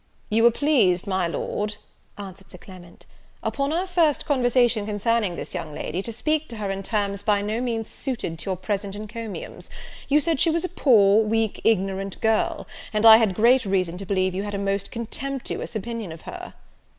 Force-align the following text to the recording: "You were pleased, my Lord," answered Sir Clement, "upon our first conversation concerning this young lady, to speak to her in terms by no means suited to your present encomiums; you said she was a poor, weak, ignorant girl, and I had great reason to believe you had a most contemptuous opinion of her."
"You 0.31 0.41
were 0.41 0.49
pleased, 0.51 1.05
my 1.05 1.27
Lord," 1.27 1.75
answered 2.17 2.49
Sir 2.49 2.57
Clement, 2.57 3.05
"upon 3.43 3.71
our 3.71 3.85
first 3.85 4.25
conversation 4.25 4.87
concerning 4.87 5.35
this 5.35 5.53
young 5.53 5.75
lady, 5.75 6.01
to 6.01 6.11
speak 6.11 6.47
to 6.47 6.55
her 6.57 6.71
in 6.71 6.81
terms 6.81 7.21
by 7.21 7.43
no 7.43 7.61
means 7.61 7.87
suited 7.87 8.39
to 8.39 8.49
your 8.49 8.57
present 8.57 8.95
encomiums; 8.95 9.69
you 10.09 10.19
said 10.19 10.39
she 10.39 10.49
was 10.49 10.63
a 10.65 10.69
poor, 10.69 11.23
weak, 11.23 11.61
ignorant 11.63 12.19
girl, 12.19 12.65
and 12.91 13.05
I 13.05 13.17
had 13.17 13.35
great 13.35 13.63
reason 13.63 13.99
to 13.99 14.05
believe 14.07 14.33
you 14.33 14.41
had 14.41 14.55
a 14.55 14.57
most 14.57 14.89
contemptuous 14.89 15.75
opinion 15.75 16.11
of 16.11 16.21
her." 16.21 16.55